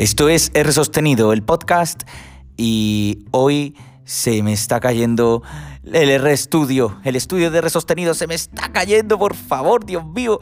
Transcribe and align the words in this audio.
Esto 0.00 0.30
es 0.30 0.50
R 0.54 0.72
Sostenido, 0.72 1.34
el 1.34 1.42
podcast, 1.42 2.04
y 2.56 3.26
hoy 3.32 3.76
se 4.04 4.42
me 4.42 4.54
está 4.54 4.80
cayendo 4.80 5.42
el 5.84 6.08
R 6.08 6.34
Studio, 6.38 6.96
el 7.04 7.16
estudio 7.16 7.50
de 7.50 7.58
R 7.58 7.68
Sostenido 7.68 8.14
se 8.14 8.26
me 8.26 8.34
está 8.34 8.72
cayendo, 8.72 9.18
por 9.18 9.34
favor, 9.34 9.84
Dios 9.84 10.06
mío. 10.06 10.38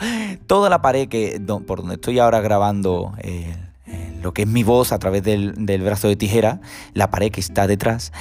Toda 0.47 0.71
la 0.71 0.81
pared 0.81 1.09
que, 1.09 1.43
por 1.67 1.81
donde 1.81 1.97
estoy 1.97 2.21
ahora 2.21 2.41
grabando 2.41 3.15
eh, 3.19 3.57
eh, 3.87 4.21
lo 4.23 4.33
que 4.33 4.43
es 4.43 4.49
mi 4.49 4.63
voz 4.63 4.93
a 4.93 5.01
través 5.01 5.25
del, 5.25 5.55
brazo 5.83 6.07
de 6.07 6.15
tijera, 6.15 6.61
la 6.95 7.11
pared 7.11 7.33
que 7.33 7.41
está 7.41 7.67
detrás, 7.67 8.13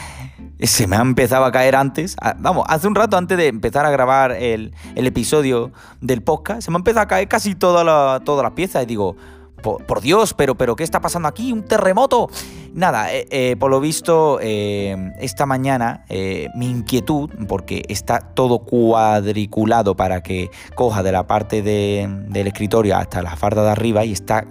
se 0.59 0.87
me 0.87 0.95
ha 0.95 1.01
empezado 1.01 1.45
a 1.45 1.51
caer 1.51 1.75
antes. 1.75 2.15
Vamos, 2.39 2.65
hace 2.67 2.87
un 2.87 2.95
rato 2.95 3.15
antes 3.15 3.37
de 3.37 3.45
empezar 3.45 3.85
a 3.85 3.91
grabar 3.91 4.31
el, 4.31 4.73
episodio 4.95 5.71
del 6.01 6.23
podcast, 6.23 6.63
se 6.63 6.71
me 6.71 6.77
ha 6.77 6.79
empezado 6.79 7.03
a 7.03 7.07
caer 7.07 7.27
casi 7.27 7.53
todas 7.53 7.85
las 7.85 8.51
piezas 8.53 8.81
y 8.81 8.85
digo, 8.87 9.15
por, 9.61 10.01
Dios, 10.01 10.33
pero, 10.33 10.55
pero 10.55 10.75
¿qué 10.75 10.83
está 10.83 11.01
pasando 11.01 11.27
aquí? 11.27 11.51
¿Un 11.51 11.63
terremoto? 11.63 12.29
Nada, 12.73 13.13
eh, 13.13 13.27
eh, 13.31 13.55
por 13.57 13.71
lo 13.71 13.79
visto, 13.79 14.39
eh, 14.41 14.95
esta 15.19 15.45
mañana 15.45 16.05
mi 16.55 16.69
inquietud, 16.69 17.29
porque 17.47 17.83
está 17.89 18.19
todo 18.19 18.59
cuadriculado 18.59 19.95
para 19.95 20.21
que 20.21 20.49
coja 20.75 21.03
de 21.03 21.11
la 21.11 21.27
parte 21.27 21.61
del 21.61 22.47
escritorio 22.47 22.95
hasta 22.97 23.21
la 23.21 23.35
farda 23.35 23.63
de 23.63 23.69
arriba 23.71 24.05
y 24.05 24.11
está 24.11 24.45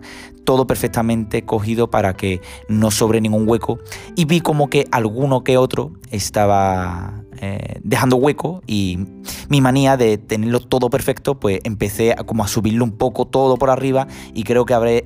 todo 0.45 0.67
perfectamente 0.67 1.45
cogido 1.45 1.91
para 1.91 2.15
que 2.15 2.41
no 2.69 2.91
sobre 2.91 3.21
ningún 3.21 3.49
hueco. 3.49 3.79
Y 4.15 4.25
vi 4.25 4.41
como 4.41 4.71
que 4.71 4.87
alguno 4.91 5.45
que 5.45 5.59
otro 5.59 5.93
estaba 6.11 7.26
eh, 7.41 7.81
dejando 7.83 8.17
hueco 8.17 8.63
y 8.67 8.99
mi 9.49 9.61
manía 9.61 9.97
de 9.97 10.19
tenerlo 10.19 10.61
todo 10.61 10.91
perfecto, 10.91 11.39
pues 11.39 11.61
empecé 11.65 12.13
a, 12.13 12.17
como 12.25 12.45
a 12.45 12.49
subirlo 12.49 12.85
un 12.85 12.93
poco 12.93 13.27
todo 13.27 13.57
por 13.57 13.71
arriba 13.71 14.07
y 14.35 14.45
creo 14.45 14.65
que 14.65 14.75
habré 14.75 15.05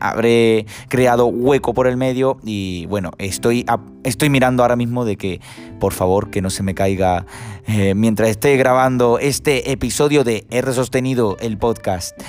habré 0.00 0.66
creado 0.88 1.26
hueco 1.26 1.74
por 1.74 1.86
el 1.86 1.96
medio 1.96 2.38
y 2.44 2.86
bueno, 2.86 3.10
estoy, 3.18 3.66
estoy 4.04 4.30
mirando 4.30 4.62
ahora 4.62 4.76
mismo 4.76 5.04
de 5.04 5.16
que 5.16 5.40
por 5.80 5.92
favor 5.92 6.30
que 6.30 6.42
no 6.42 6.50
se 6.50 6.62
me 6.62 6.74
caiga 6.74 7.26
eh, 7.66 7.94
mientras 7.94 8.30
esté 8.30 8.56
grabando 8.56 9.18
este 9.18 9.72
episodio 9.72 10.24
de 10.24 10.46
R 10.50 10.72
sostenido 10.72 11.36
el 11.40 11.58
podcast. 11.58 12.20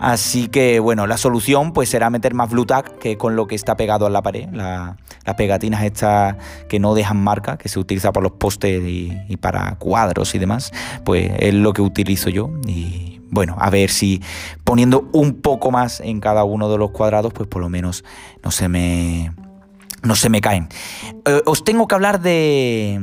Así 0.00 0.48
que 0.48 0.80
bueno, 0.80 1.06
la 1.06 1.16
solución 1.16 1.72
pues 1.72 1.88
será 1.88 2.10
meter 2.10 2.34
más 2.34 2.50
Blue 2.50 2.66
Tack 2.66 2.98
que 2.98 3.16
con 3.16 3.36
lo 3.36 3.46
que 3.46 3.54
está 3.54 3.76
pegado 3.76 4.06
a 4.06 4.10
la 4.10 4.22
pared, 4.22 4.48
las 4.52 4.96
pegatinas 5.36 5.82
estas 5.84 6.36
que 6.68 6.78
no 6.78 6.94
dejan 6.94 7.16
marca, 7.22 7.56
que 7.56 7.68
se 7.68 7.78
utiliza 7.78 8.12
por 8.12 8.22
los 8.22 8.32
postes 8.32 8.82
y, 8.84 9.36
para 9.40 9.76
cuadros 9.76 10.34
y 10.34 10.38
demás, 10.38 10.72
pues 11.04 11.30
es 11.38 11.54
lo 11.54 11.72
que 11.72 11.82
utilizo 11.82 12.30
yo 12.30 12.50
y 12.66 13.20
bueno, 13.30 13.56
a 13.58 13.68
ver 13.70 13.90
si 13.90 14.22
poniendo 14.62 15.08
un 15.12 15.40
poco 15.40 15.70
más 15.70 16.00
en 16.00 16.20
cada 16.20 16.44
uno 16.44 16.70
de 16.70 16.78
los 16.78 16.90
cuadrados, 16.92 17.32
pues 17.32 17.48
por 17.48 17.62
lo 17.62 17.68
menos 17.68 18.04
no 18.44 18.50
se 18.50 18.68
me 18.68 19.32
no 20.02 20.14
se 20.14 20.28
me 20.28 20.40
caen. 20.40 20.68
Eh, 21.24 21.40
os 21.46 21.64
tengo 21.64 21.88
que 21.88 21.94
hablar 21.94 22.20
de 22.20 23.00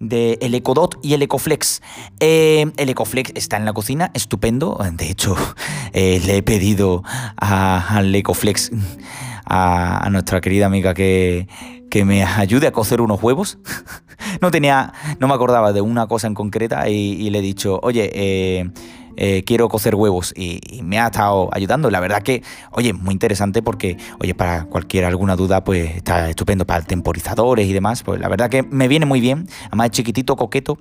de 0.00 0.38
el 0.40 0.54
Ecodot 0.54 0.98
y 1.02 1.14
el 1.14 1.22
Ecoflex. 1.22 1.82
Eh, 2.18 2.72
el 2.76 2.88
Ecoflex 2.88 3.32
está 3.36 3.56
en 3.56 3.64
la 3.64 3.72
cocina, 3.72 4.10
estupendo. 4.14 4.78
De 4.94 5.08
hecho, 5.10 5.36
eh, 5.92 6.20
le 6.26 6.38
he 6.38 6.42
pedido 6.42 7.04
al 7.36 8.12
Ecoflex, 8.14 8.72
a, 9.44 10.08
nuestra 10.10 10.40
querida 10.40 10.66
amiga 10.66 10.94
que, 10.94 11.46
que 11.90 12.04
me 12.04 12.24
ayude 12.24 12.66
a 12.66 12.72
cocer 12.72 13.00
unos 13.00 13.22
huevos. 13.22 13.58
no 14.40 14.50
tenía, 14.50 14.92
no 15.18 15.28
me 15.28 15.34
acordaba 15.34 15.72
de 15.72 15.80
una 15.80 16.06
cosa 16.06 16.26
en 16.26 16.34
concreta 16.34 16.88
y, 16.88 17.28
le 17.30 17.38
he 17.38 17.42
dicho, 17.42 17.78
oye, 17.82 18.10
eh, 18.14 18.70
eh, 19.22 19.44
quiero 19.44 19.68
cocer 19.68 19.94
huevos 19.94 20.32
y, 20.34 20.80
me 20.82 20.98
ha 20.98 21.06
estado 21.06 21.50
ayudando. 21.52 21.90
La 21.90 22.00
verdad 22.00 22.22
que, 22.22 22.42
oye, 22.72 22.94
muy 22.94 23.12
interesante 23.12 23.62
porque, 23.62 23.98
oye, 24.18 24.34
para 24.34 24.64
cualquier 24.64 25.04
alguna 25.04 25.36
duda, 25.36 25.62
pues 25.62 25.94
está 25.94 26.30
estupendo 26.30 26.66
para 26.66 26.82
temporizadores 26.82 27.68
y 27.68 27.72
demás. 27.74 28.02
Pues 28.02 28.18
la 28.18 28.28
verdad 28.28 28.48
que 28.48 28.62
me 28.62 28.88
viene 28.88 29.04
muy 29.04 29.20
bien, 29.20 29.46
además 29.66 29.88
es 29.88 29.92
chiquitito, 29.92 30.36
coqueto. 30.36 30.78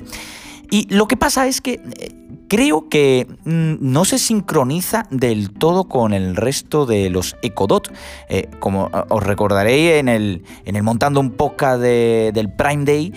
Y 0.71 0.87
lo 0.93 1.07
que 1.07 1.17
pasa 1.17 1.47
es 1.47 1.59
que 1.59 1.81
eh, 1.99 2.15
creo 2.49 2.89
que 2.89 3.27
mm, 3.45 3.75
no 3.79 4.03
se 4.03 4.19
sincroniza 4.19 5.05
del 5.09 5.51
todo 5.51 5.85
con 5.85 6.13
el 6.13 6.35
resto 6.35 6.85
de 6.85 7.09
los 7.09 7.37
Ecodot. 7.41 7.93
Eh, 8.27 8.49
como 8.59 8.87
eh, 8.87 9.03
os 9.07 9.23
recordaréis 9.23 9.93
en 9.93 10.09
el, 10.09 10.43
en 10.65 10.75
el 10.75 10.83
montando 10.83 11.21
un 11.21 11.31
podcast 11.31 11.79
del 11.81 12.51
Prime 12.51 12.83
Day, 12.83 13.13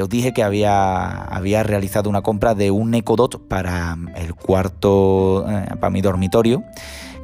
os 0.00 0.08
dije 0.08 0.32
que 0.32 0.42
había, 0.42 1.22
había 1.24 1.62
realizado 1.62 2.08
una 2.08 2.22
compra 2.22 2.54
de 2.54 2.70
un 2.70 2.94
Ecodot 2.94 3.46
para 3.46 3.98
el 4.16 4.34
cuarto, 4.34 5.44
para 5.80 5.90
mi 5.90 6.00
dormitorio 6.00 6.64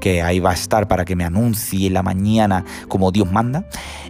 que 0.03 0.21
ahí 0.21 0.41
va 0.41 0.51
a 0.51 0.55
estar 0.55 0.89
para 0.89 1.05
que 1.05 1.15
me 1.15 1.23
anuncie 1.23 1.89
la 1.89 2.03
mañana 2.03 2.65
como 2.89 3.13
Dios 3.13 3.31
manda. 3.31 3.69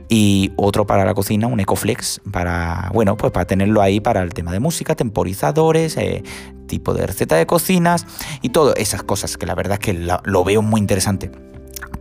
Y 0.09 0.51
otro 0.57 0.87
para 0.87 1.05
la 1.05 1.13
cocina, 1.13 1.47
un 1.47 1.61
Ecoflex, 1.61 2.23
para, 2.31 2.91
bueno, 2.95 3.19
pues 3.19 3.31
para 3.31 3.47
tenerlo 3.47 3.83
ahí 3.83 4.01
para 4.01 4.23
el 4.23 4.33
tema 4.33 4.53
de 4.53 4.59
música, 4.59 4.95
temporizadores, 4.95 5.99
eh, 5.99 6.23
tipo 6.67 6.95
de 6.95 7.07
receta 7.07 7.37
de 7.37 7.45
cocinas 7.45 8.07
y 8.41 8.49
todas 8.49 8.75
esas 8.79 9.03
cosas 9.03 9.37
que 9.37 9.45
la 9.45 9.55
verdad 9.55 9.75
es 9.75 9.81
que 9.81 9.93
lo 10.25 10.45
veo 10.45 10.63
muy 10.63 10.81
interesante. 10.81 11.31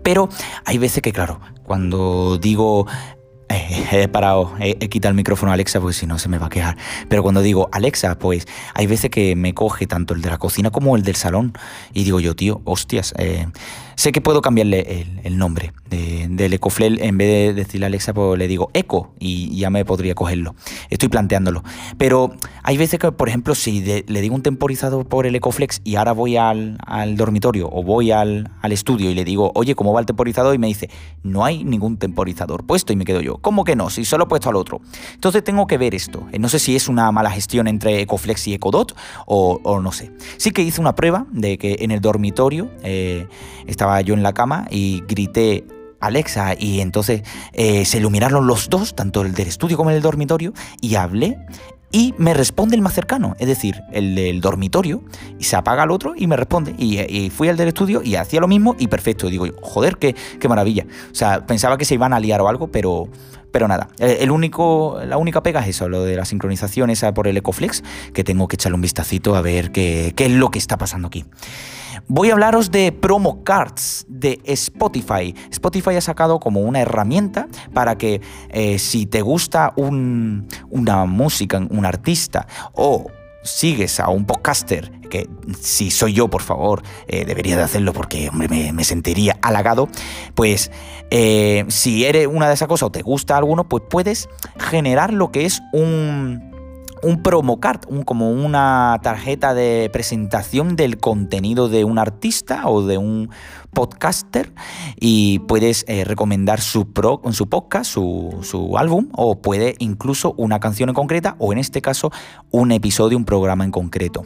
Pero 0.04 0.30
hay 0.64 0.78
veces 0.78 1.02
que, 1.04 1.12
claro, 1.12 1.42
cuando 1.64 2.38
digo 2.38 2.88
he 3.52 4.08
parado, 4.08 4.54
he, 4.60 4.90
quitado 4.90 5.10
el 5.12 5.16
micrófono 5.16 5.52
a 5.52 5.56
Alexa 5.56 5.80
porque 5.80 5.94
si 5.94 6.06
no 6.06 6.20
se 6.20 6.30
me 6.30 6.38
va 6.38 6.48
a 6.48 6.50
quejar. 6.50 6.78
Pero 7.08 7.24
cuando 7.24 7.42
digo 7.42 7.70
Alexa, 7.72 8.18
pues 8.18 8.48
hay 8.74 8.88
veces 8.88 9.10
que 9.10 9.36
me 9.36 9.54
coge 9.54 9.88
tanto 9.88 10.14
el 10.14 10.22
de 10.22 10.30
la 10.30 10.38
cocina 10.38 10.72
como 10.72 10.96
el 10.96 11.04
del 11.04 11.16
salón. 11.16 11.54
Y 11.94 12.04
digo 12.04 12.20
yo, 12.20 12.36
tío, 12.36 12.62
hostias, 12.66 13.14
eh, 13.18 13.48
sé 13.96 14.12
que 14.12 14.22
puedo 14.22 14.42
cambiarle 14.42 15.06
el, 15.24 15.38
nombre 15.38 15.74
del 15.90 16.54
Ecoflel. 16.54 17.02
En 17.02 17.18
vez 17.18 17.28
de 17.28 17.54
decirle 17.54 17.86
Alexa, 17.86 18.14
pues 18.14 18.38
le 18.38 18.48
digo 18.48 18.70
Eco 18.74 19.14
y 19.20 19.58
ya 19.58 19.70
me 19.70 19.86
podría 19.86 20.16
cogerlo. 20.16 20.56
Estoy 20.90 21.10
planteándolo. 21.10 21.64
Pero 21.98 22.32
hay 22.64 22.78
veces 22.78 23.00
que, 23.00 23.12
por 23.12 23.30
ejemplo, 23.30 23.56
si 23.56 23.82
le 23.82 24.22
digo 24.22 24.36
un 24.36 24.42
temporizador 24.42 25.08
por 25.08 25.26
el 25.26 25.36
Ecoflex 25.36 25.82
y 25.84 25.96
ahora 25.96 26.12
voy 26.12 26.38
al, 26.38 26.78
dormitorio 27.16 27.70
o 27.72 27.84
voy 27.84 28.12
al, 28.12 28.50
estudio 28.64 29.10
y 29.10 29.16
le 29.16 29.26
digo, 29.26 29.52
oye, 29.56 29.76
¿cómo 29.76 29.94
va 29.94 30.00
el 30.00 30.06
temporizador? 30.06 30.56
Y 30.56 30.58
me 30.58 30.68
dice, 30.68 30.90
no 31.24 31.44
hay 31.44 31.64
ningún 31.64 31.98
temporizador 31.98 32.66
puesto. 32.66 32.94
Y 32.94 32.96
me 32.96 33.06
quedo 33.06 33.22
yo, 33.22 33.38
¿Cómo 33.38 33.64
que 33.64 33.76
no? 33.76 33.90
Si 33.90 34.06
solo 34.06 34.26
he 34.26 34.28
puesto 34.28 34.50
al 34.50 34.56
otro. 34.56 34.82
Entonces 35.14 35.44
tengo 35.44 35.68
que 35.68 35.78
ver 35.78 35.96
esto. 35.96 36.28
Eh, 36.32 36.40
no 36.40 36.50
sé 36.50 36.60
si 36.60 36.76
es 36.76 36.88
una 36.88 37.12
mala 37.12 37.32
gestión 37.32 37.68
entre 37.68 38.02
Ecoflex 38.02 38.48
y 38.48 38.54
Ecodot 38.54 38.96
o, 39.26 39.80
no 39.82 39.92
sé. 39.92 40.12
Sí 40.38 40.52
que 40.52 40.62
hice 40.62 40.80
una 40.80 40.96
prueba 40.96 41.26
de 41.32 41.58
que 41.58 41.78
en 41.80 41.92
el 41.92 42.02
dormitorio 42.02 42.70
eh, 42.84 43.28
estaba 43.68 43.91
yo 44.00 44.14
en 44.14 44.24
la 44.24 44.32
cama 44.32 44.68
y 44.72 45.04
grité 45.06 45.66
Alexa 46.00 46.56
y 46.58 46.80
entonces 46.82 47.24
eh, 47.54 47.86
se 47.86 47.98
iluminaron 47.98 48.48
los 48.48 48.70
dos, 48.70 48.96
tanto 48.96 49.22
el 49.22 49.34
del 49.34 49.48
estudio 49.48 49.78
como 49.78 49.90
el 49.90 49.98
del 49.98 50.04
dormitorio, 50.04 50.54
y 50.80 50.96
hablé 50.96 51.38
y 51.92 52.14
me 52.18 52.34
responde 52.34 52.76
el 52.76 52.82
más 52.82 52.94
cercano, 52.94 53.36
es 53.40 53.48
decir, 53.48 53.82
el 53.92 54.16
del 54.16 54.40
dormitorio, 54.40 55.04
y 55.40 55.44
se 55.44 55.58
apaga 55.58 55.84
el 55.84 55.92
otro 55.92 56.14
y 56.16 56.26
me 56.26 56.38
responde. 56.38 56.74
Y, 56.78 57.30
fui 57.30 57.50
al 57.50 57.58
del 57.58 57.68
estudio 57.68 58.02
y 58.02 58.16
hacía 58.16 58.40
lo 58.40 58.48
mismo 58.48 58.76
y 58.80 58.88
perfecto. 58.88 59.28
Digo, 59.28 59.46
joder, 59.62 59.98
qué, 59.98 60.16
qué 60.40 60.48
maravilla. 60.48 60.86
O 61.12 61.16
sea, 61.16 61.46
pensaba 61.46 61.78
que 61.78 61.86
se 61.86 61.96
iban 61.96 62.14
a 62.14 62.20
liar 62.20 62.40
o 62.42 62.48
algo, 62.48 62.68
pero, 62.68 63.10
pero 63.52 63.68
nada. 63.68 63.90
El 64.00 64.32
único, 64.32 65.00
la 65.06 65.18
única 65.18 65.44
pega 65.44 65.62
es 65.62 65.68
eso, 65.68 65.90
lo 65.90 66.04
de 66.04 66.16
la 66.16 66.24
sincronización 66.24 66.90
esa 66.90 67.14
por 67.14 67.28
el 67.28 67.36
Ecoflex, 67.36 67.84
que 68.14 68.24
tengo 68.24 68.48
que 68.48 68.56
echarle 68.56 68.76
un 68.76 68.82
vistacito 68.82 69.36
a 69.36 69.42
ver 69.42 69.72
qué, 69.72 70.14
qué 70.16 70.28
es 70.28 70.32
lo 70.32 70.50
que 70.50 70.60
está 70.60 70.78
pasando 70.78 71.10
aquí. 71.10 71.26
Voy 72.14 72.30
a 72.30 72.34
hablaros 72.34 72.72
de 72.72 72.92
promo 72.92 73.42
cards 73.46 74.06
de 74.10 74.42
Spotify. 74.44 75.34
Spotify 75.50 75.92
ha 75.92 76.02
sacado 76.02 76.42
como 76.42 76.60
una 76.60 76.82
herramienta 76.82 77.48
para 77.74 77.98
que 77.98 78.20
eh, 78.50 78.80
si 78.80 79.06
te 79.06 79.22
gusta 79.22 79.72
una 79.78 81.06
música, 81.06 81.58
un 81.70 81.86
artista 81.86 82.48
o 82.74 83.10
sigues 83.44 84.02
a 84.02 84.10
un 84.10 84.26
podcaster, 84.26 84.92
que 85.10 85.30
si 85.58 85.90
soy 85.90 86.12
yo, 86.12 86.28
por 86.28 86.42
favor, 86.42 86.84
eh, 87.08 87.24
debería 87.24 87.56
de 87.56 87.64
hacerlo 87.64 87.94
porque 87.94 88.28
hombre, 88.28 88.74
me, 88.74 88.84
sentiría 88.84 89.38
halagado, 89.42 89.88
pues 90.36 90.70
eh, 91.12 91.64
si 91.70 92.04
eres 92.04 92.28
una 92.28 92.50
de 92.50 92.56
esas 92.56 92.68
cosas 92.68 92.88
o 92.88 92.92
te 92.92 93.04
gusta 93.04 93.38
alguno, 93.38 93.70
pues 93.70 93.84
puedes 93.90 94.28
generar 94.60 95.14
lo 95.14 95.32
que 95.32 95.46
es 95.46 95.62
un 95.72 96.51
un 97.04 97.22
promo 97.24 97.60
card, 97.60 97.82
un, 97.88 98.04
como 98.04 98.32
una 98.32 99.00
tarjeta 99.02 99.54
de 99.54 99.90
presentación 99.92 100.76
del 100.76 100.98
contenido 100.98 101.70
de 101.70 101.84
un 101.84 101.98
artista 101.98 102.68
o 102.70 102.84
de 102.84 102.98
un 102.98 103.30
podcaster 103.74 104.54
y 105.00 105.40
puedes 105.40 105.86
eh, 105.88 106.04
recomendar 106.04 106.62
su, 106.62 106.92
pro, 106.92 107.22
su 107.32 107.48
podcast, 107.48 107.92
su, 107.92 108.40
su 108.44 108.78
álbum 108.78 109.10
o 109.14 109.42
puede 109.42 109.76
incluso 109.80 110.34
una 110.38 110.60
canción 110.60 110.90
en 110.90 110.96
concreta 110.96 111.36
o 111.40 111.54
en 111.54 111.60
este 111.60 111.82
caso 111.82 112.12
un 112.52 112.72
episodio, 112.72 113.18
un 113.18 113.26
programa 113.26 113.64
en 113.64 113.72
concreto. 113.72 114.24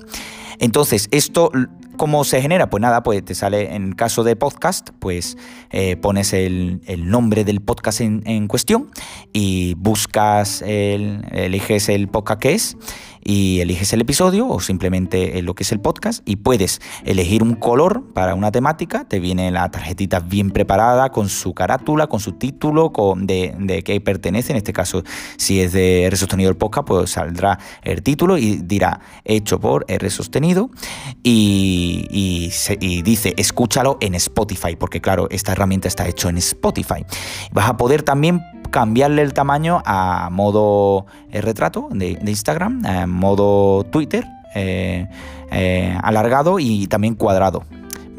Entonces, 0.60 1.07
esto 1.12 1.51
¿Cómo 1.97 2.24
se 2.24 2.42
genera? 2.42 2.69
Pues 2.69 2.81
nada, 2.81 3.03
pues 3.03 3.24
te 3.24 3.36
sale 3.36 3.75
en 3.75 3.94
caso 3.94 4.24
de 4.24 4.36
podcast, 4.36 4.89
pues 5.00 5.38
eh, 5.71 5.95
pones 5.95 6.33
el, 6.33 6.81
nombre 6.97 7.44
del 7.44 7.62
podcast 7.62 8.01
en, 8.01 8.47
cuestión 8.47 8.89
y 9.31 9.75
buscas, 9.75 10.62
el, 10.62 11.24
eliges 11.31 11.89
el 11.89 12.07
podcast 12.07 12.42
que 12.42 12.53
es 12.53 12.77
y 13.27 13.60
eliges 13.60 13.92
el 13.92 14.01
episodio 14.01 14.48
o 14.48 14.60
simplemente 14.60 15.42
lo 15.42 15.56
que 15.56 15.63
es 15.63 15.72
el 15.72 15.80
podcast 15.80 16.22
y 16.25 16.36
puedes 16.36 16.80
elegir 17.04 17.42
un 17.42 17.56
color 17.56 18.13
para 18.13 18.36
una 18.36 18.51
temática, 18.51 19.06
te 19.06 19.19
viene 19.19 19.50
la 19.50 19.69
tarjetita 19.72 20.19
bien 20.19 20.51
preparada 20.51 21.10
con 21.10 21.27
su 21.27 21.56
carátula, 21.56 22.06
con 22.06 22.19
su 22.19 22.33
título, 22.33 22.94
con 22.94 23.25
de, 23.25 23.56
de 23.57 23.81
qué 23.81 24.00
pertenece, 24.00 24.51
en 24.51 24.57
este 24.57 24.74
caso 24.74 25.04
si 25.38 25.60
es 25.60 25.74
de 25.74 26.04
R 26.04 26.16
sostenido 26.16 26.51
el 26.51 26.56
podcast, 26.56 26.88
pues 26.88 27.10
saldrá 27.10 27.57
el 27.81 28.04
título 28.04 28.38
y 28.38 28.57
dirá 28.57 29.01
hecho 29.24 29.60
por 29.60 29.86
R 29.88 30.07
sostenido 30.12 30.69
y, 31.24 32.07
y 32.80 33.01
dice 33.01 33.33
escúchalo 33.38 33.98
en 34.01 34.13
Spotify, 34.13 34.75
porque 34.75 35.01
claro, 35.01 35.27
esta 35.31 35.54
herramienta 35.54 35.88
está 35.88 36.07
hecho 36.07 36.30
en 36.30 36.38
Spotify. 36.38 37.04
Vas 37.51 37.69
a 37.69 37.75
poder 37.75 38.04
también 38.04 38.42
cambiarle 38.75 39.22
el 39.22 39.31
tamaño 39.31 39.81
a 39.86 40.27
modo 40.30 41.06
eh, 41.31 41.39
retrato 41.39 41.88
de, 41.92 42.19
Instagram, 42.27 42.86
a 42.86 43.07
modo 43.07 43.86
Twitter, 43.86 44.25
eh, 44.54 45.07
eh, 45.50 45.98
alargado 46.04 46.60
y 46.60 46.86
también 46.88 47.16
cuadrado. 47.16 47.63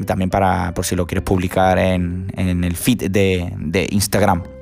También 0.07 0.31
para 0.31 0.73
por 0.73 0.83
si 0.83 0.95
lo 0.95 1.05
quieres 1.05 1.23
publicar 1.23 1.77
en, 1.77 2.31
el 2.35 2.75
feed 2.75 3.11
de, 3.11 3.53
de 3.55 3.87
Instagram. 3.91 4.56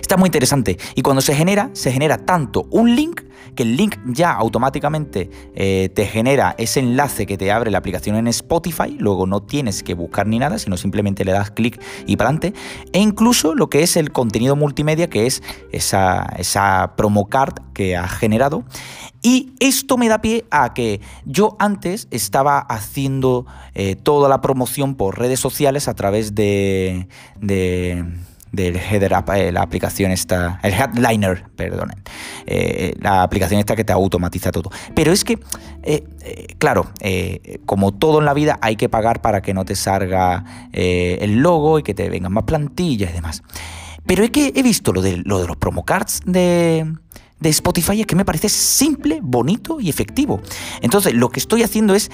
Está 0.00 0.16
muy 0.16 0.28
interesante. 0.28 0.78
Y 0.94 1.02
cuando 1.02 1.22
se 1.22 1.34
genera, 1.34 1.70
se 1.72 1.92
genera 1.92 2.18
tanto 2.18 2.66
un 2.70 2.94
link, 2.94 3.22
que 3.54 3.64
el 3.64 3.76
link 3.76 3.96
ya 4.06 4.32
automáticamente 4.32 5.30
eh, 5.54 5.90
te 5.94 6.06
genera 6.06 6.54
ese 6.58 6.80
enlace 6.80 7.26
que 7.26 7.36
te 7.36 7.52
abre 7.52 7.70
la 7.70 7.78
aplicación 7.78 8.16
en 8.16 8.28
Spotify, 8.28 8.96
luego 8.98 9.26
no 9.26 9.42
tienes 9.42 9.82
que 9.82 9.94
buscar 9.94 10.26
ni 10.26 10.38
nada, 10.38 10.58
sino 10.58 10.76
simplemente 10.76 11.24
le 11.24 11.32
das 11.32 11.50
clic 11.50 11.80
y 12.06 12.16
para 12.16 12.30
adelante. 12.30 12.58
E 12.92 13.00
incluso 13.00 13.54
lo 13.54 13.68
que 13.68 13.82
es 13.82 13.96
el 13.96 14.12
contenido 14.12 14.56
multimedia, 14.56 15.08
que 15.08 15.26
es 15.26 15.42
esa, 15.70 16.26
esa 16.38 16.94
promo 16.96 17.28
card 17.28 17.54
que 17.74 17.96
has 17.96 18.12
generado. 18.12 18.64
Y 19.22 19.52
esto 19.60 19.96
me 19.98 20.08
da 20.08 20.20
pie 20.20 20.44
a 20.50 20.74
que 20.74 21.00
yo 21.24 21.56
antes 21.60 22.08
estaba 22.10 22.58
haciendo 22.58 23.46
eh, 23.74 23.94
toda 23.94 24.28
la 24.28 24.40
promoción 24.40 24.96
por 24.96 25.18
redes 25.18 25.38
sociales 25.38 25.86
a 25.86 25.94
través 25.94 26.34
de 26.34 27.06
del 28.52 28.76
header 28.76 29.14
app, 29.14 29.30
eh, 29.30 29.50
la 29.50 29.62
aplicación 29.62 30.12
esta, 30.12 30.60
el 30.62 30.74
headliner, 30.74 31.44
perdonen, 31.56 32.02
eh, 32.46 32.94
la 33.00 33.22
aplicación 33.22 33.58
esta 33.58 33.74
que 33.74 33.84
te 33.84 33.92
automatiza 33.92 34.52
todo. 34.52 34.70
Pero 34.94 35.10
es 35.10 35.24
que, 35.24 35.38
eh, 35.82 36.04
claro, 36.58 36.90
como 37.64 37.92
todo 37.92 38.20
en 38.20 38.26
la 38.26 38.34
vida, 38.34 38.58
hay 38.60 38.76
que 38.76 38.88
pagar 38.88 39.22
para 39.22 39.40
que 39.40 39.54
no 39.54 39.64
te 39.64 39.74
salga 39.74 40.44
el 40.72 41.38
logo 41.38 41.78
y 41.78 41.82
que 41.82 41.94
te 41.94 42.08
vengan 42.10 42.32
más 42.32 42.44
plantillas 42.44 43.10
y 43.10 43.14
demás. 43.14 43.42
Pero 44.06 44.24
es 44.24 44.30
que 44.30 44.52
he 44.54 44.62
visto 44.62 44.92
lo 44.92 45.00
de, 45.00 45.18
lo 45.24 45.40
de 45.40 45.46
los 45.46 45.56
promo 45.56 45.84
cards 45.84 46.20
de, 46.26 46.92
de 47.40 47.48
Spotify 47.48 48.00
es 48.00 48.06
que 48.06 48.16
me 48.16 48.24
parece 48.24 48.48
simple, 48.48 49.20
bonito 49.22 49.80
y 49.80 49.88
efectivo. 49.88 50.40
Entonces, 50.82 51.14
lo 51.14 51.30
que 51.30 51.40
estoy 51.40 51.62
haciendo 51.62 51.94
es 51.94 52.10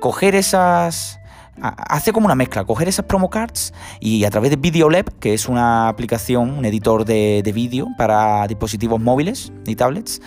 coger 0.00 0.34
esas 0.34 1.18
hace 1.60 2.12
como 2.12 2.26
una 2.26 2.34
mezcla, 2.34 2.64
coger 2.64 2.88
esas 2.88 3.06
promo 3.06 3.30
cards 3.30 3.72
y 4.00 4.24
a 4.24 4.30
través 4.30 4.50
de 4.50 4.56
VideoLab, 4.56 5.18
que 5.18 5.34
es 5.34 5.48
una 5.48 5.88
aplicación, 5.88 6.50
un 6.50 6.64
editor 6.64 7.04
de, 7.04 7.42
de 7.44 7.52
vídeo 7.52 7.88
para 7.96 8.46
dispositivos 8.46 9.00
móviles 9.00 9.52
y 9.66 9.76
tablets, 9.76 10.20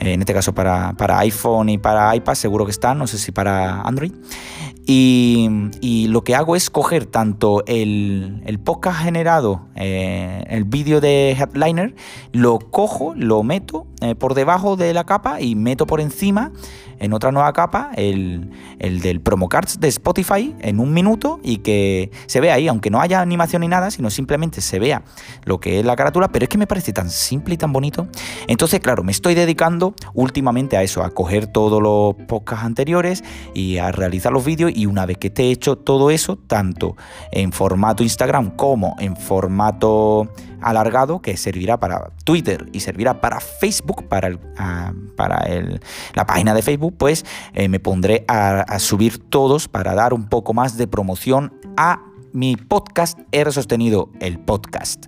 en 0.00 0.20
este 0.20 0.34
caso 0.34 0.54
para, 0.54 0.92
para, 0.94 1.18
iPhone 1.20 1.68
y 1.68 1.78
para 1.78 2.14
iPad, 2.14 2.34
seguro 2.34 2.64
que 2.64 2.70
está, 2.70 2.94
no 2.94 3.06
sé 3.06 3.18
si 3.18 3.32
para 3.32 3.80
Android. 3.82 4.12
Y, 4.86 6.06
lo 6.08 6.22
que 6.22 6.34
hago 6.34 6.56
es 6.56 6.68
coger 6.68 7.06
tanto 7.06 7.64
el, 7.66 8.42
el 8.44 8.58
podcast 8.58 9.00
generado, 9.00 9.66
eh, 9.74 10.44
el 10.48 10.64
vídeo 10.64 11.00
de 11.00 11.32
Headliner, 11.32 11.94
lo 12.32 12.58
cojo, 12.58 13.14
lo 13.16 13.42
meto 13.42 13.86
eh, 14.04 14.14
por 14.14 14.34
debajo 14.34 14.76
de 14.76 14.92
la 14.92 15.04
capa 15.04 15.40
y 15.40 15.54
meto 15.54 15.86
por 15.86 16.00
encima 16.00 16.52
en 16.98 17.12
otra 17.12 17.32
nueva 17.32 17.52
capa 17.52 17.90
el, 17.96 18.50
el 18.78 19.00
del 19.00 19.20
promo 19.20 19.48
cards 19.48 19.80
de 19.80 19.88
Spotify 19.88 20.54
en 20.60 20.80
un 20.80 20.92
minuto 20.92 21.40
y 21.42 21.58
que 21.58 22.10
se 22.26 22.40
vea 22.40 22.54
ahí, 22.54 22.68
aunque 22.68 22.90
no 22.90 23.00
haya 23.00 23.20
animación 23.20 23.60
ni 23.60 23.68
nada, 23.68 23.90
sino 23.90 24.10
simplemente 24.10 24.60
se 24.60 24.78
vea 24.78 25.02
lo 25.44 25.58
que 25.58 25.80
es 25.80 25.86
la 25.86 25.96
carátula, 25.96 26.28
pero 26.28 26.44
es 26.44 26.48
que 26.48 26.58
me 26.58 26.66
parece 26.66 26.92
tan 26.92 27.10
simple 27.10 27.54
y 27.54 27.56
tan 27.56 27.72
bonito. 27.72 28.08
Entonces, 28.46 28.80
claro, 28.80 29.02
me 29.02 29.12
estoy 29.12 29.34
dedicando 29.34 29.94
últimamente 30.12 30.76
a 30.76 30.82
eso, 30.82 31.02
a 31.02 31.10
coger 31.10 31.46
todos 31.46 31.82
los 31.82 32.14
podcasts 32.26 32.64
anteriores 32.64 33.24
y 33.54 33.78
a 33.78 33.90
realizar 33.92 34.32
los 34.32 34.44
vídeos 34.44 34.72
y 34.74 34.86
una 34.86 35.06
vez 35.06 35.18
que 35.18 35.28
esté 35.28 35.50
hecho 35.50 35.76
todo 35.76 36.10
eso, 36.10 36.36
tanto 36.36 36.96
en 37.32 37.52
formato 37.52 38.02
Instagram 38.02 38.50
como 38.56 38.96
en 38.98 39.16
formato 39.16 40.28
alargado 40.64 41.20
que 41.20 41.36
servirá 41.36 41.78
para 41.78 42.10
Twitter 42.24 42.68
y 42.72 42.80
servirá 42.80 43.20
para 43.20 43.40
Facebook, 43.40 44.08
para, 44.08 44.28
el, 44.28 44.40
ah, 44.58 44.92
para 45.16 45.38
el, 45.44 45.80
la 46.14 46.26
página 46.26 46.54
de 46.54 46.62
Facebook, 46.62 46.96
pues 46.98 47.24
eh, 47.52 47.68
me 47.68 47.80
pondré 47.80 48.24
a, 48.28 48.78
subir 48.78 49.18
todos 49.18 49.68
para 49.68 49.94
dar 49.94 50.14
un 50.14 50.28
poco 50.28 50.54
más 50.54 50.76
de 50.76 50.86
promoción 50.86 51.52
a 51.76 52.00
mi 52.32 52.56
podcast 52.56 53.18
He 53.30 53.50
sostenido 53.52 54.10
el 54.20 54.38
podcast. 54.40 55.06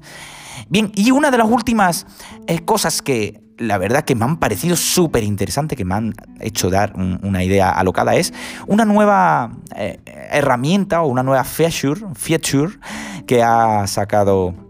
Bien, 0.69 0.93
y 0.95 1.11
una 1.11 1.31
de 1.31 1.39
las 1.39 1.49
últimas 1.49 2.07
eh, 2.47 2.65
cosas 2.65 3.03
que 3.03 3.41
la 3.59 3.79
verdad 3.79 4.05
que 4.05 4.15
me 4.15 4.25
han 4.25 4.39
parecido 4.39 4.77
súper 4.77 5.25
interesante, 5.25 5.77
que 5.77 5.85
me 5.85 5.95
han 5.95 6.15
hecho 6.41 6.71
dar 6.71 6.93
una 6.95 7.43
idea 7.43 7.71
alocada, 7.71 8.15
es 8.15 8.35
una 8.67 8.85
nueva 8.85 9.53
eh, 9.75 9.99
herramienta 10.31 11.03
o 11.03 11.09
una 11.09 11.23
nueva 11.23 11.45
feature 11.45 12.71
que 13.27 13.43
ha 13.43 13.87
sacado 13.87 14.66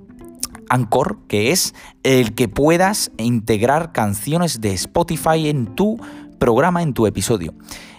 Anchor, 0.68 1.18
que 1.28 1.52
es 1.52 1.74
el 2.02 2.34
que 2.34 2.48
puedas 2.48 3.10
integrar 3.18 3.92
canciones 3.92 4.60
de 4.60 4.72
Spotify 4.74 5.48
en 5.48 5.74
tu 5.74 5.98
programa, 6.38 6.82
en 6.82 6.94
tu 6.94 7.06
episodio. 7.06 7.54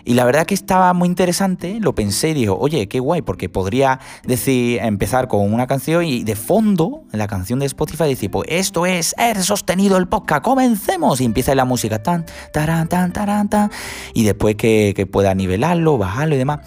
Y 0.07 0.13
la 0.13 0.23
verdad 0.23 0.45
que 0.45 0.53
estaba 0.53 0.93
muy 0.93 1.09
interesante, 1.09 1.79
lo 1.81 1.93
pensé 1.93 2.29
y 2.29 2.33
digo, 2.33 2.57
oye, 2.57 2.87
qué 2.87 3.01
guay, 3.01 3.21
porque 3.21 3.49
podría 3.49 3.99
decir, 4.23 4.79
empezar 4.81 5.27
con 5.27 5.53
una 5.53 5.67
canción 5.67 6.05
y 6.05 6.23
de 6.23 6.37
fondo, 6.37 7.03
la 7.11 7.27
canción 7.27 7.59
de 7.59 7.65
Spotify, 7.65 8.05
decir, 8.05 8.31
pues 8.31 8.47
esto 8.49 8.85
es 8.85 9.13
He 9.17 9.35
sostenido 9.43 9.97
el 9.97 10.07
podcast, 10.07 10.43
comencemos. 10.43 11.19
Y 11.19 11.25
empieza 11.25 11.53
la 11.55 11.65
música 11.65 12.01
tan, 12.01 12.25
taran, 12.53 12.87
tan, 12.87 13.11
taran, 13.11 13.49
tan, 13.49 13.69
y 14.13 14.23
después 14.23 14.55
que, 14.55 14.93
que 14.95 15.05
pueda 15.07 15.35
nivelarlo, 15.35 15.97
bajarlo 15.97 16.35
y 16.35 16.37
demás. 16.37 16.61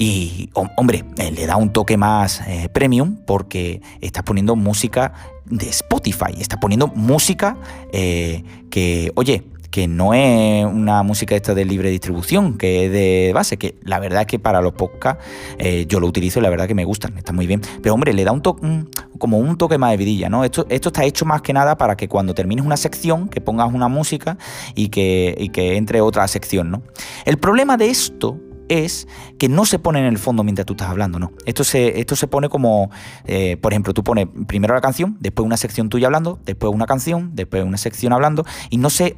Y, 0.00 0.48
hombre, 0.54 1.04
eh, 1.18 1.30
le 1.30 1.44
da 1.44 1.56
un 1.56 1.74
toque 1.74 1.98
más 1.98 2.40
eh, 2.48 2.70
premium 2.72 3.16
porque 3.26 3.82
está 4.00 4.22
poniendo 4.22 4.56
música 4.56 5.12
de 5.44 5.68
Spotify, 5.68 6.32
está 6.38 6.58
poniendo 6.58 6.86
música 6.86 7.58
eh, 7.92 8.42
que, 8.70 9.12
oye, 9.14 9.44
que 9.70 9.88
no 9.88 10.14
es 10.14 10.64
una 10.64 11.02
música 11.02 11.36
esta 11.36 11.52
de 11.52 11.66
libre 11.66 11.90
distribución, 11.90 12.56
que 12.56 12.86
es 12.86 12.92
de 12.92 13.32
base, 13.34 13.58
que 13.58 13.74
la 13.82 13.98
verdad 13.98 14.22
es 14.22 14.26
que 14.26 14.38
para 14.38 14.62
los 14.62 14.72
podcasts 14.72 15.22
yo 15.86 16.00
lo 16.00 16.06
utilizo 16.06 16.40
y 16.40 16.42
la 16.42 16.48
verdad 16.48 16.66
que 16.66 16.74
me 16.74 16.86
gustan, 16.86 17.18
está 17.18 17.34
muy 17.34 17.46
bien. 17.46 17.60
Pero 17.82 17.94
hombre, 17.94 18.14
le 18.14 18.24
da 18.24 18.32
un 18.32 18.40
toque, 18.40 18.86
como 19.18 19.36
un 19.36 19.58
toque 19.58 19.76
más 19.76 19.90
de 19.90 19.98
vidilla, 19.98 20.30
¿no? 20.30 20.44
Esto, 20.44 20.64
esto 20.70 20.88
está 20.88 21.04
hecho 21.04 21.26
más 21.26 21.42
que 21.42 21.52
nada 21.52 21.76
para 21.76 21.94
que 21.94 22.08
cuando 22.08 22.34
termines 22.34 22.64
una 22.64 22.78
sección, 22.78 23.28
que 23.28 23.42
pongas 23.42 23.70
una 23.70 23.88
música 23.88 24.38
y 24.74 24.88
que, 24.88 25.36
y 25.38 25.50
que 25.50 25.76
entre 25.76 26.00
otra 26.00 26.26
sección, 26.26 26.70
¿no? 26.70 26.82
El 27.26 27.36
problema 27.36 27.76
de 27.76 27.90
esto 27.90 28.40
es 28.70 29.08
que 29.38 29.48
no 29.48 29.66
se 29.66 29.78
pone 29.78 29.98
en 29.98 30.06
el 30.06 30.16
fondo 30.16 30.44
mientras 30.44 30.64
tú 30.64 30.74
estás 30.74 30.88
hablando, 30.88 31.18
¿no? 31.18 31.32
Esto 31.44 31.64
se, 31.64 32.00
esto 32.00 32.16
se 32.16 32.28
pone 32.28 32.48
como, 32.48 32.90
eh, 33.26 33.56
por 33.56 33.72
ejemplo, 33.72 33.92
tú 33.92 34.04
pones 34.04 34.28
primero 34.46 34.74
la 34.74 34.80
canción, 34.80 35.16
después 35.20 35.44
una 35.44 35.56
sección 35.56 35.88
tuya 35.88 36.06
hablando, 36.06 36.38
después 36.44 36.72
una 36.72 36.86
canción, 36.86 37.32
después 37.34 37.64
una 37.64 37.76
sección 37.76 38.12
hablando, 38.12 38.46
y 38.70 38.78
no 38.78 38.88
se, 38.88 39.16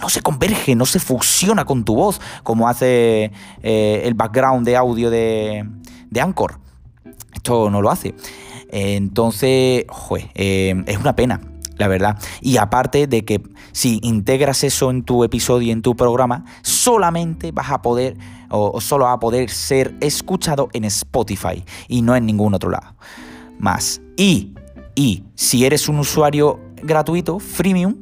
no 0.00 0.08
se 0.08 0.22
converge, 0.22 0.76
no 0.76 0.86
se 0.86 1.00
fusiona 1.00 1.64
con 1.64 1.84
tu 1.84 1.96
voz, 1.96 2.20
como 2.44 2.68
hace 2.68 3.32
eh, 3.62 4.02
el 4.04 4.14
background 4.14 4.64
de 4.64 4.76
audio 4.76 5.10
de, 5.10 5.68
de 6.08 6.20
Anchor. 6.20 6.58
Esto 7.34 7.70
no 7.70 7.82
lo 7.82 7.90
hace. 7.90 8.14
Entonces, 8.70 9.84
eh, 10.34 10.84
es 10.86 10.96
una 10.96 11.16
pena 11.16 11.40
la 11.80 11.88
verdad. 11.88 12.18
Y 12.40 12.58
aparte 12.58 13.06
de 13.06 13.24
que 13.24 13.42
si 13.72 13.98
integras 14.02 14.62
eso 14.62 14.90
en 14.90 15.02
tu 15.02 15.24
episodio 15.24 15.68
y 15.68 15.70
en 15.72 15.82
tu 15.82 15.96
programa, 15.96 16.44
solamente 16.62 17.50
vas 17.52 17.70
a 17.70 17.82
poder 17.82 18.16
o, 18.50 18.80
solo 18.80 19.04
va 19.04 19.12
a 19.12 19.18
poder 19.18 19.50
ser 19.50 19.96
escuchado 20.00 20.68
en 20.72 20.84
Spotify 20.84 21.64
y 21.88 22.02
no 22.02 22.14
en 22.14 22.26
ningún 22.26 22.54
otro 22.54 22.70
lado. 22.70 22.94
Más. 23.58 24.00
Y, 24.16 24.54
y 24.94 25.24
si 25.34 25.64
eres 25.64 25.88
un 25.88 25.98
usuario 25.98 26.60
gratuito, 26.82 27.38
freemium, 27.38 27.96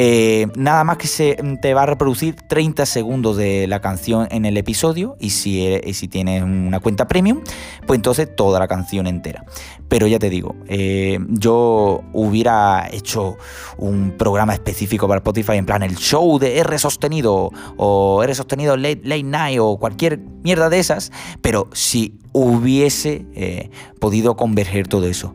eh, 0.00 0.46
nada 0.54 0.84
más 0.84 0.96
que 0.96 1.08
se 1.08 1.36
te 1.60 1.74
va 1.74 1.82
a 1.82 1.86
reproducir 1.86 2.36
30 2.48 2.86
segundos 2.86 3.36
de 3.36 3.66
la 3.66 3.80
canción 3.80 4.28
en 4.30 4.44
el 4.44 4.56
episodio 4.56 5.16
y 5.18 5.30
si, 5.30 5.80
si 5.92 6.06
tienes 6.06 6.44
una 6.44 6.78
cuenta 6.78 7.08
premium, 7.08 7.40
pues 7.84 7.98
entonces 7.98 8.34
toda 8.36 8.60
la 8.60 8.68
canción 8.68 9.08
entera. 9.08 9.44
Pero 9.88 10.06
ya 10.06 10.20
te 10.20 10.30
digo, 10.30 10.54
eh, 10.68 11.18
yo 11.28 12.02
hubiera 12.12 12.88
hecho 12.92 13.38
un 13.76 14.14
programa 14.16 14.52
específico 14.52 15.08
para 15.08 15.18
Spotify 15.18 15.54
en 15.54 15.66
plan 15.66 15.82
el 15.82 15.96
show 15.96 16.38
de 16.38 16.58
R 16.58 16.78
sostenido 16.78 17.50
o 17.76 18.22
R 18.22 18.34
sostenido 18.34 18.76
late, 18.76 19.00
late 19.02 19.24
night 19.24 19.58
o 19.60 19.78
cualquier 19.78 20.20
mierda 20.44 20.68
de 20.68 20.78
esas, 20.78 21.10
pero 21.40 21.68
si 21.72 22.20
hubiese 22.32 23.26
eh, 23.34 23.70
podido 24.00 24.36
converger 24.36 24.86
todo 24.86 25.06
eso. 25.06 25.34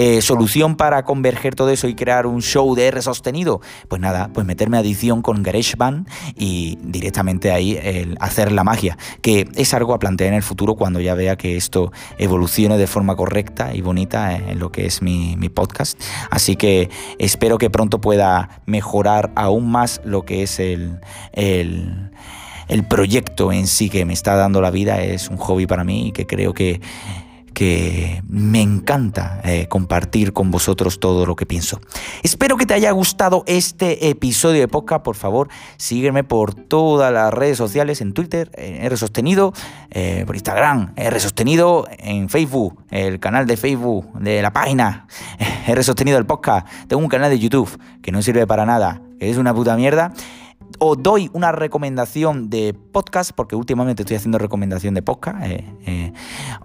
Eh, 0.00 0.22
¿Solución 0.22 0.76
para 0.76 1.02
converger 1.02 1.56
todo 1.56 1.70
eso 1.70 1.88
y 1.88 1.96
crear 1.96 2.28
un 2.28 2.40
show 2.40 2.72
de 2.76 2.86
R 2.86 3.02
sostenido? 3.02 3.60
Pues 3.88 4.00
nada, 4.00 4.30
pues 4.32 4.46
meterme 4.46 4.76
a 4.76 4.80
edición 4.80 5.22
con 5.22 5.42
GarageBand 5.42 6.06
y 6.36 6.78
directamente 6.82 7.50
ahí 7.50 8.16
hacer 8.20 8.52
la 8.52 8.62
magia, 8.62 8.96
que 9.22 9.48
es 9.56 9.74
algo 9.74 9.94
a 9.94 9.98
plantear 9.98 10.28
en 10.28 10.34
el 10.34 10.44
futuro 10.44 10.76
cuando 10.76 11.00
ya 11.00 11.14
vea 11.14 11.34
que 11.34 11.56
esto 11.56 11.90
evolucione 12.16 12.78
de 12.78 12.86
forma 12.86 13.16
correcta 13.16 13.74
y 13.74 13.80
bonita 13.80 14.36
en 14.36 14.60
lo 14.60 14.70
que 14.70 14.86
es 14.86 15.02
mi, 15.02 15.36
podcast. 15.52 16.00
Así 16.30 16.54
que 16.54 16.90
espero 17.18 17.58
que 17.58 17.68
pronto 17.68 18.00
pueda 18.00 18.62
mejorar 18.66 19.32
aún 19.34 19.68
más 19.68 20.00
lo 20.04 20.24
que 20.24 20.44
es 20.44 20.60
el, 20.60 21.00
el 21.32 22.12
el 22.68 22.84
proyecto 22.84 23.50
en 23.50 23.66
sí 23.66 23.88
que 23.88 24.04
me 24.04 24.12
está 24.12 24.36
dando 24.36 24.60
la 24.60 24.70
vida 24.70 25.00
es 25.00 25.28
un 25.28 25.38
hobby 25.38 25.66
para 25.66 25.84
mí 25.84 26.08
y 26.08 26.12
que 26.12 26.26
creo 26.26 26.52
que 26.52 26.82
que 27.58 28.22
me 28.28 28.62
encanta 28.62 29.40
eh, 29.42 29.66
compartir 29.66 30.32
con 30.32 30.52
vosotros 30.52 31.00
todo 31.00 31.26
lo 31.26 31.34
que 31.34 31.44
pienso. 31.44 31.80
Espero 32.22 32.56
que 32.56 32.66
te 32.66 32.74
haya 32.74 32.92
gustado 32.92 33.42
este 33.48 34.10
episodio 34.10 34.60
de 34.60 34.68
podcast. 34.68 35.02
Por 35.02 35.16
favor, 35.16 35.48
sígueme 35.76 36.22
por 36.22 36.54
todas 36.54 37.12
las 37.12 37.34
redes 37.34 37.58
sociales, 37.58 38.00
en 38.00 38.12
Twitter, 38.12 38.52
R 38.54 38.96
Sostenido, 38.96 39.54
eh, 39.90 40.22
por 40.24 40.36
Instagram, 40.36 40.92
R 40.94 41.18
Sostenido, 41.18 41.88
en 41.98 42.28
Facebook, 42.28 42.84
el 42.92 43.18
canal 43.18 43.48
de 43.48 43.56
Facebook 43.56 44.06
de 44.20 44.40
la 44.40 44.52
página, 44.52 45.08
R 45.66 45.82
Sostenido 45.82 46.16
del 46.16 46.26
podcast. 46.26 46.64
Tengo 46.86 47.02
un 47.02 47.08
canal 47.08 47.28
de 47.28 47.40
YouTube 47.40 47.76
que 48.02 48.12
no 48.12 48.22
sirve 48.22 48.46
para 48.46 48.66
nada, 48.66 49.02
que 49.18 49.30
es 49.30 49.36
una 49.36 49.52
puta 49.52 49.76
mierda 49.76 50.12
os 50.78 51.02
doy 51.02 51.30
una 51.32 51.52
recomendación 51.52 52.50
de 52.50 52.74
podcast, 52.74 53.32
porque 53.32 53.56
últimamente 53.56 54.02
estoy 54.02 54.16
haciendo 54.16 54.38
recomendación 54.38 54.94
de 54.94 55.02
podcast. 55.02 55.44
Eh, 55.44 55.64
eh, 55.86 56.12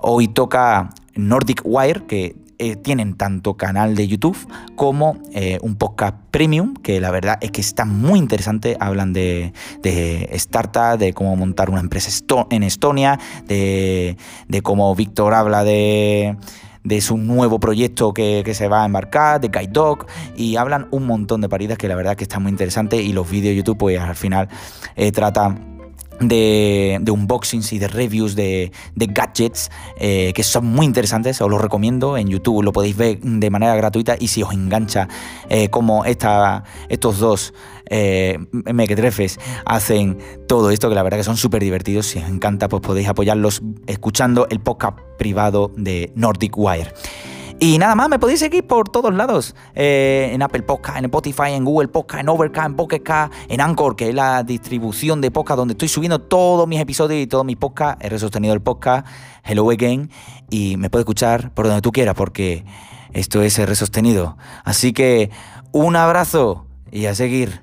hoy 0.01 0.27
toca 0.27 0.89
Nordic 1.15 1.61
Wire, 1.63 2.05
que 2.05 2.35
eh, 2.59 2.75
tienen 2.75 3.15
tanto 3.15 3.55
canal 3.55 3.95
de 3.95 4.07
YouTube 4.07 4.37
como 4.75 5.17
un 5.61 5.75
podcast 5.75 6.15
premium, 6.31 6.75
que 6.75 7.01
la 7.01 7.11
verdad 7.11 7.37
es 7.41 7.51
que 7.51 7.61
está 7.61 7.85
muy 7.85 8.19
interesante. 8.19 8.77
Hablan 8.79 9.11
de, 9.13 9.53
de 9.81 10.29
startup, 10.33 10.97
de 10.97 11.13
cómo 11.13 11.35
montar 11.35 11.69
una 11.69 11.79
empresa 11.79 12.09
en 12.49 12.63
Estonia, 12.63 13.19
de, 13.47 14.17
de 14.47 14.61
cómo 14.61 14.95
Víctor 14.95 15.33
habla 15.33 15.63
de 15.63 16.37
de 16.83 17.01
su 17.01 17.17
nuevo 17.17 17.59
proyecto 17.59 18.13
que, 18.13 18.43
se 18.53 18.67
va 18.67 18.83
a 18.83 18.85
embarcar, 18.85 19.41
de 19.41 19.47
Guide 19.47 19.71
Dog, 19.71 20.05
y 20.35 20.57
hablan 20.57 20.87
un 20.91 21.05
montón 21.05 21.41
de 21.41 21.49
paridas 21.49 21.77
que 21.77 21.87
la 21.87 21.95
verdad 21.95 22.15
que 22.15 22.23
está 22.23 22.39
muy 22.39 22.51
interesante 22.51 23.01
y 23.01 23.13
los 23.13 23.29
vídeos 23.29 23.51
de 23.51 23.55
YouTube 23.57 23.77
pues 23.77 23.99
al 23.99 24.15
final 24.15 24.49
eh, 24.95 25.11
tratan 25.11 25.72
de, 26.19 27.01
unboxings 27.09 27.73
y 27.73 27.79
de 27.79 27.87
reviews 27.87 28.35
de, 28.35 28.71
gadgets 28.95 29.69
eh, 29.97 30.31
que 30.33 30.43
son 30.43 30.65
muy 30.65 30.85
interesantes, 30.85 31.41
os 31.41 31.49
los 31.49 31.61
recomiendo, 31.61 32.17
en 32.17 32.27
YouTube 32.27 32.63
lo 32.63 32.71
podéis 32.71 32.95
ver 32.95 33.19
de 33.19 33.49
manera 33.49 33.75
gratuita 33.75 34.15
y 34.19 34.27
si 34.27 34.43
os 34.43 34.53
engancha 34.53 35.07
eh, 35.49 35.69
como 35.69 36.05
esta, 36.05 36.63
estos 36.89 37.19
dos 37.19 37.53
eh, 37.89 38.39
mequetrefes 38.51 39.39
hacen 39.65 40.17
todo 40.47 40.71
esto, 40.71 40.89
que 40.89 40.95
la 40.95 41.03
verdad 41.03 41.17
que 41.17 41.23
son 41.23 41.37
súper 41.37 41.61
divertidos, 41.63 42.07
si 42.07 42.19
os 42.19 42.29
encanta 42.29 42.69
pues 42.69 42.81
podéis 42.81 43.07
apoyarlos 43.07 43.61
escuchando 43.87 44.47
el 44.49 44.59
podcast 44.59 44.97
privado 45.17 45.71
de 45.75 46.11
Nordic 46.15 46.57
Wire. 46.57 46.93
Y 47.63 47.77
nada 47.77 47.95
más, 47.95 48.09
me 48.09 48.19
podéis 48.19 48.41
seguir 48.41 48.67
por 48.67 48.89
todos 48.89 49.13
lados. 49.13 49.55
Eh, 49.73 50.31
en 50.33 50.41
Apple 50.41 50.63
Podcast, 50.63 50.97
en 50.97 51.05
Spotify, 51.05 51.53
en 51.53 51.63
Google 51.63 51.87
Podcast, 51.87 52.19
en 52.19 52.27
Overcast, 52.27 52.67
en 52.67 52.75
Pocket 52.75 53.01
en 53.47 53.61
Anchor, 53.61 53.95
que 53.95 54.09
es 54.09 54.13
la 54.13 54.43
distribución 54.43 55.21
de 55.21 55.31
podcast 55.31 55.59
donde 55.59 55.71
estoy 55.71 55.87
subiendo 55.87 56.19
todos 56.19 56.67
mis 56.67 56.81
episodios 56.81 57.21
y 57.21 57.25
todos 57.25 57.45
mis 57.45 57.55
podcasts. 57.55 58.03
He 58.03 58.19
sostenido 58.19 58.53
el 58.53 58.61
podcast 58.61 59.07
Hello 59.45 59.71
Again 59.71 60.09
y 60.49 60.75
me 60.75 60.89
puedes 60.89 61.03
escuchar 61.03 61.53
por 61.53 61.67
donde 61.67 61.81
tú 61.81 61.93
quieras 61.93 62.15
porque 62.15 62.65
esto 63.13 63.41
es 63.41 63.57
R 63.57 63.73
sostenido. 63.75 64.37
Así 64.65 64.91
que 64.91 65.31
un 65.71 65.95
abrazo 65.95 66.65
y 66.91 67.05
a 67.05 67.15
seguir. 67.15 67.61